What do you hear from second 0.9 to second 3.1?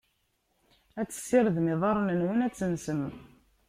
Ad tessirdem iḍarren-nwen, ad tensem.